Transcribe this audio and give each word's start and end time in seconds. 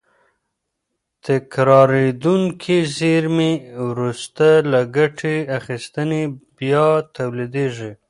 تکرارېدونکې 1.27 2.77
زېرمې 2.97 3.53
وروسته 3.87 4.47
له 4.71 4.81
ګټې 4.95 5.35
اخیستنې 5.57 6.23
بیا 6.57 6.85
تولیدېږي. 7.15 7.91